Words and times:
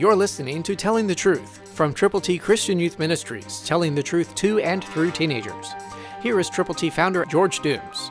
You're 0.00 0.16
listening 0.16 0.62
to 0.62 0.74
Telling 0.74 1.06
the 1.06 1.14
Truth 1.14 1.74
from 1.74 1.92
Triple 1.92 2.22
T 2.22 2.38
Christian 2.38 2.78
Youth 2.78 2.98
Ministries, 2.98 3.62
telling 3.66 3.94
the 3.94 4.02
truth 4.02 4.34
to 4.36 4.58
and 4.60 4.82
through 4.82 5.10
teenagers. 5.10 5.74
Here 6.22 6.40
is 6.40 6.48
Triple 6.48 6.74
T 6.74 6.88
founder 6.88 7.26
George 7.26 7.60
Dooms. 7.60 8.10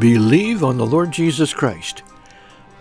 Believe 0.00 0.64
on 0.64 0.78
the 0.78 0.84
Lord 0.84 1.12
Jesus 1.12 1.54
Christ. 1.54 2.02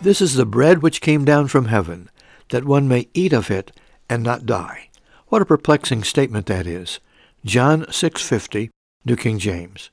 This 0.02 0.21
is 0.21 0.34
the 0.34 0.48
bread 0.48 0.82
which 0.82 1.02
came 1.02 1.23
down 1.23 1.50
from 1.50 1.66
heaven, 1.66 2.09
that 2.50 2.66
one 2.66 2.88
may 2.88 3.09
eat 3.14 3.32
of 3.32 3.52
it 3.52 3.80
and 4.09 4.23
not 4.23 4.48
die. 4.48 4.89
What 5.28 5.44
a 5.44 5.46
perplexing 5.46 6.04
statement 6.04 6.48
that 6.48 6.66
is. 6.66 7.00
John 7.46 7.86
6:50, 7.92 8.71
New 9.05 9.18
King 9.18 9.38
James. 9.38 9.92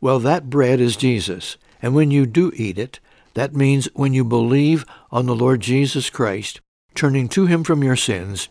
Well, 0.00 0.18
that 0.18 0.50
bread 0.50 0.80
is 0.80 0.96
Jesus, 0.96 1.56
and 1.80 1.94
when 1.94 2.10
you 2.10 2.26
do 2.26 2.50
eat 2.56 2.78
it, 2.78 2.98
that 3.34 3.54
means 3.54 3.88
when 3.94 4.12
you 4.12 4.24
believe 4.24 4.84
on 5.12 5.26
the 5.26 5.36
Lord 5.36 5.60
Jesus 5.60 6.10
Christ, 6.10 6.60
turning 6.96 7.28
to 7.28 7.46
him 7.46 7.62
from 7.62 7.84
your 7.84 7.96
sins, 7.96 8.48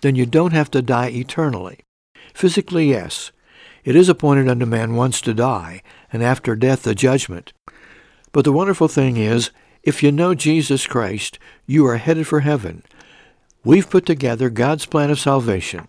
then 0.00 0.14
you 0.14 0.24
don't 0.24 0.52
have 0.52 0.70
to 0.70 0.82
die 0.82 1.08
eternally. 1.08 1.80
Physically, 2.32 2.90
yes. 2.90 3.32
It 3.84 3.96
is 3.96 4.08
appointed 4.08 4.48
unto 4.48 4.66
man 4.66 4.94
once 4.94 5.20
to 5.22 5.34
die, 5.34 5.82
and 6.12 6.22
after 6.22 6.54
death 6.54 6.82
the 6.82 6.94
judgment. 6.94 7.52
But 8.32 8.44
the 8.44 8.52
wonderful 8.52 8.88
thing 8.88 9.16
is, 9.16 9.50
if 9.82 10.02
you 10.02 10.12
know 10.12 10.34
Jesus 10.34 10.86
Christ, 10.86 11.38
you 11.66 11.86
are 11.86 11.96
headed 11.96 12.26
for 12.26 12.40
heaven. 12.40 12.82
We've 13.64 13.88
put 13.88 14.06
together 14.06 14.50
God's 14.50 14.86
plan 14.86 15.10
of 15.10 15.18
salvation. 15.18 15.88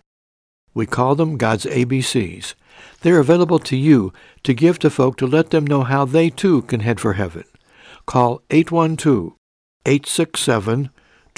We 0.74 0.86
call 0.86 1.14
them 1.14 1.36
God's 1.36 1.66
ABCs. 1.66 2.54
They're 3.02 3.18
available 3.18 3.58
to 3.60 3.76
you 3.76 4.12
to 4.44 4.54
give 4.54 4.78
to 4.80 4.90
folk 4.90 5.16
to 5.18 5.26
let 5.26 5.50
them 5.50 5.66
know 5.66 5.82
how 5.82 6.04
they 6.04 6.30
too 6.30 6.62
can 6.62 6.80
head 6.80 7.00
for 7.00 7.14
heaven. 7.14 7.44
Call 8.06 8.42
812 8.50 9.34
867 9.86 10.90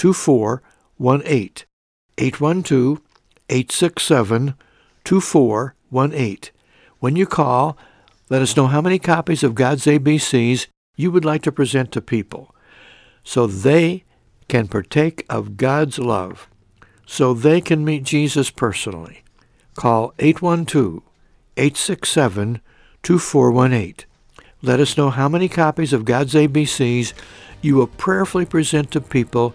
2418. 0.03 1.65
812 2.19 3.01
867 3.49 4.55
2418. 5.05 6.53
When 6.99 7.15
you 7.15 7.25
call, 7.25 7.79
let 8.29 8.43
us 8.43 8.57
know 8.57 8.67
how 8.67 8.81
many 8.81 8.99
copies 8.99 9.45
of 9.45 9.55
God's 9.55 9.87
ABCs 9.87 10.67
you 10.97 11.13
would 11.13 11.25
like 11.25 11.43
to 11.43 11.53
present 11.53 11.93
to 11.93 12.01
people 12.01 12.53
so 13.23 13.47
they 13.47 14.03
can 14.49 14.67
partake 14.67 15.25
of 15.31 15.57
God's 15.57 16.01
love, 16.01 16.49
so 17.07 17.33
they 17.33 17.61
can 17.61 17.85
meet 17.85 18.03
Jesus 18.03 18.51
personally. 18.51 19.23
Call 19.75 20.15
812 20.19 21.01
867 21.57 22.61
2418. 23.05 24.07
Let 24.63 24.81
us 24.81 24.97
know 24.97 25.11
how 25.11 25.29
many 25.29 25.49
copies 25.49 25.93
of 25.93 26.05
God's 26.05 26.35
ABCs 26.35 27.13
you 27.61 27.77
will 27.77 27.87
prayerfully 27.87 28.47
present 28.47 28.91
to 28.91 29.01
people 29.01 29.55